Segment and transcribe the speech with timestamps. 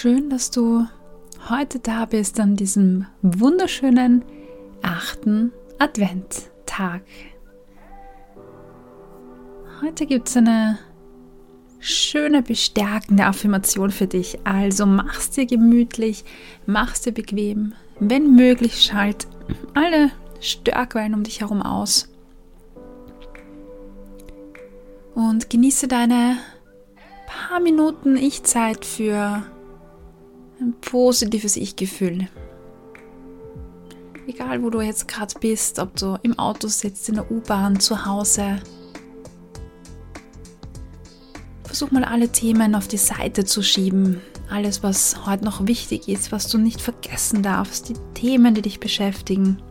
[0.00, 0.86] Schön, dass du
[1.50, 4.24] heute da bist an diesem wunderschönen
[4.80, 7.02] achten Adventtag.
[9.82, 10.78] Heute gibt es eine
[11.80, 14.38] schöne, bestärkende Affirmation für dich.
[14.44, 16.24] Also mach's dir gemütlich,
[16.64, 17.74] mach's dir bequem.
[17.98, 19.28] Wenn möglich, schalt
[19.74, 22.08] alle Störquellen um dich herum aus.
[25.14, 26.38] Und genieße deine
[27.26, 29.42] paar Minuten Ich-Zeit für
[30.60, 32.28] ein positives Ich-Gefühl.
[34.26, 38.04] Egal, wo du jetzt gerade bist, ob du im Auto sitzt, in der U-Bahn, zu
[38.04, 38.60] Hause.
[41.64, 44.20] Versuch mal alle Themen auf die Seite zu schieben.
[44.48, 48.80] Alles, was heute noch wichtig ist, was du nicht vergessen darfst, die Themen, die dich
[48.80, 49.62] beschäftigen.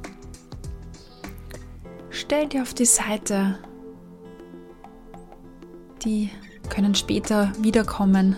[2.09, 3.59] Stell dir auf die Seite.
[6.03, 6.29] Die
[6.69, 8.37] können später wiederkommen.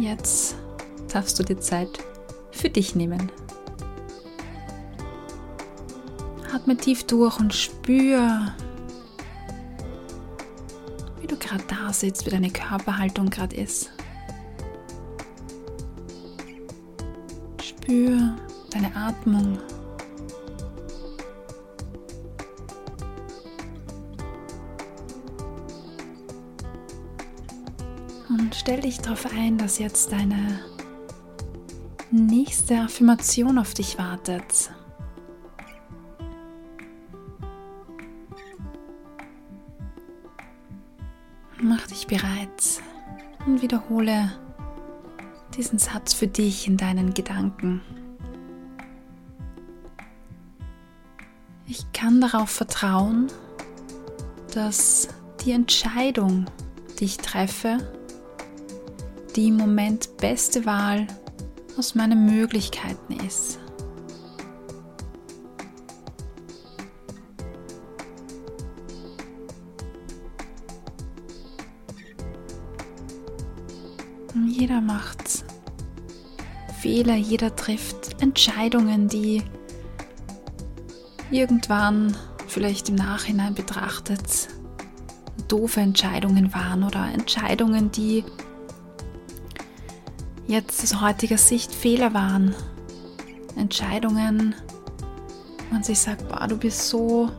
[0.00, 0.56] Jetzt
[1.12, 1.90] darfst du dir Zeit
[2.50, 3.30] für dich nehmen.
[6.52, 8.54] Atme tief durch und spür,
[11.20, 13.90] wie du gerade da sitzt, wie deine Körperhaltung gerade ist.
[17.62, 18.36] Spür
[18.70, 19.58] deine Atmung.
[28.56, 30.60] Stell dich darauf ein, dass jetzt deine
[32.12, 34.70] nächste Affirmation auf dich wartet.
[41.60, 42.80] Mach dich bereit
[43.44, 44.32] und wiederhole
[45.56, 47.82] diesen Satz für dich in deinen Gedanken.
[51.66, 53.26] Ich kann darauf vertrauen,
[54.54, 55.08] dass
[55.44, 56.46] die Entscheidung,
[57.00, 57.78] die ich treffe,
[59.36, 61.06] die im Moment beste Wahl
[61.76, 63.58] aus meinen Möglichkeiten ist.
[74.46, 75.44] Jeder macht
[76.80, 79.42] Fehler, jeder trifft Entscheidungen, die
[81.30, 84.48] irgendwann vielleicht im Nachhinein betrachtet
[85.48, 88.24] doofe Entscheidungen waren oder Entscheidungen, die
[90.46, 92.54] jetzt aus heutiger Sicht Fehler waren.
[93.56, 94.54] Entscheidungen,
[95.70, 97.30] man sich sagt, boah, du bist so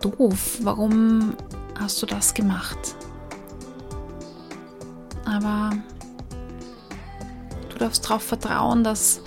[0.00, 1.34] doof, warum
[1.78, 2.96] hast du das gemacht?
[5.24, 5.70] Aber
[7.70, 9.20] du darfst darauf vertrauen, dass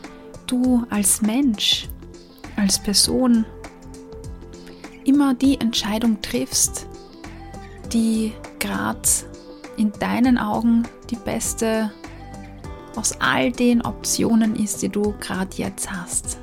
[0.48, 1.88] du als Mensch,
[2.56, 3.46] als Person
[5.04, 6.88] immer die Entscheidung triffst,
[7.92, 9.02] die gerade
[9.78, 11.92] in deinen Augen die beste
[13.00, 16.38] aus all den Optionen ist, die du gerade jetzt hast.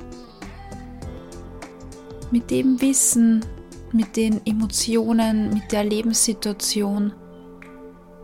[2.31, 3.45] Mit dem Wissen,
[3.91, 7.13] mit den Emotionen, mit der Lebenssituation,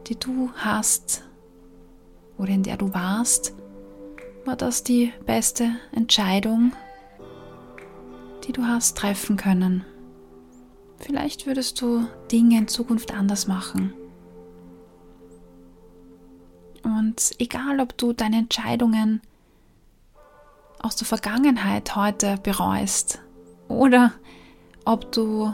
[0.08, 1.24] die du hast
[2.40, 3.54] oder in der du warst,
[4.46, 6.72] war das die beste Entscheidung,
[8.48, 9.86] die du hast treffen können.
[10.98, 13.94] Vielleicht würdest du Dinge in Zukunft anders machen.
[17.04, 19.20] Und egal, ob du deine Entscheidungen
[20.80, 23.20] aus der Vergangenheit heute bereust
[23.68, 24.14] oder
[24.86, 25.54] ob du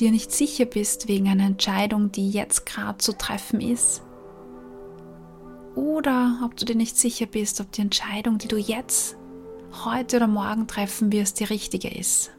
[0.00, 4.02] dir nicht sicher bist wegen einer Entscheidung, die jetzt gerade zu treffen ist,
[5.76, 9.16] oder ob du dir nicht sicher bist, ob die Entscheidung, die du jetzt,
[9.84, 12.32] heute oder morgen treffen wirst, die richtige ist.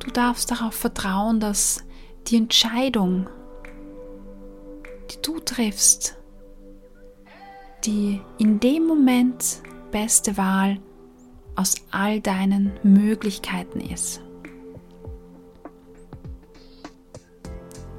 [0.00, 1.84] Du darfst darauf vertrauen, dass
[2.26, 3.28] die Entscheidung,
[5.22, 6.16] du triffst,
[7.84, 9.60] die in dem Moment
[9.90, 10.78] beste Wahl
[11.56, 14.20] aus all deinen Möglichkeiten ist.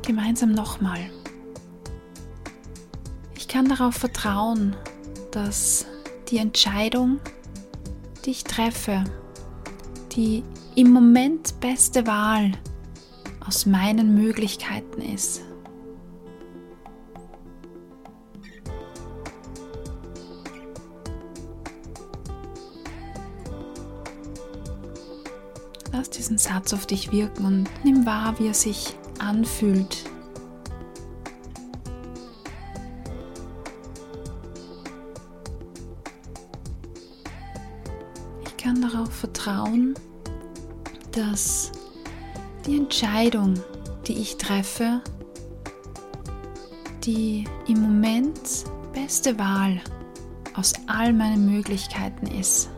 [0.01, 0.99] Gemeinsam nochmal.
[3.35, 4.75] Ich kann darauf vertrauen,
[5.31, 5.85] dass
[6.29, 7.19] die Entscheidung,
[8.25, 9.03] die ich treffe,
[10.11, 10.43] die
[10.75, 12.51] im Moment beste Wahl
[13.45, 15.41] aus meinen Möglichkeiten ist.
[25.97, 30.03] Lass diesen Satz auf dich wirken und nimm wahr, wie er sich anfühlt.
[38.45, 39.93] Ich kann darauf vertrauen,
[41.13, 41.71] dass
[42.65, 43.53] die Entscheidung,
[44.05, 45.01] die ich treffe,
[47.05, 49.79] die im Moment beste Wahl
[50.55, 52.69] aus all meinen Möglichkeiten ist.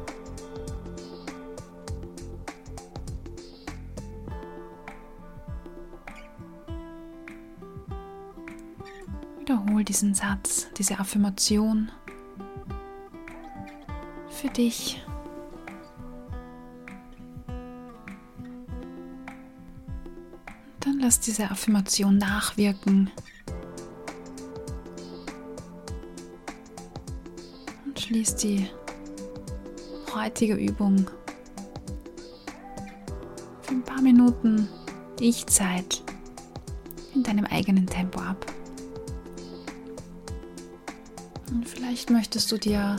[9.48, 11.90] Wiederhol diesen Satz, diese Affirmation
[14.28, 15.02] für dich.
[20.82, 23.10] Dann lass diese Affirmation nachwirken.
[27.86, 28.68] Und schließ die
[30.14, 31.10] heutige Übung
[33.62, 34.68] für ein paar Minuten
[35.22, 36.04] Ich-Zeit
[37.16, 38.56] in deinem eigenen Tempo ab.
[41.52, 42.98] Und vielleicht möchtest du dir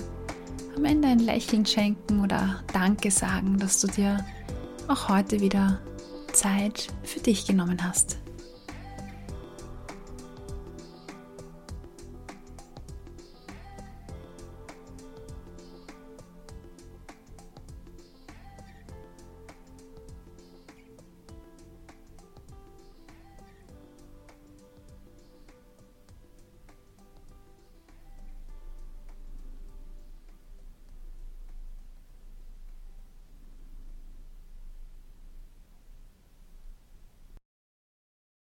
[0.77, 4.25] am Ende ein Lächeln schenken oder Danke sagen, dass du dir
[4.87, 5.81] auch heute wieder
[6.33, 8.19] Zeit für dich genommen hast.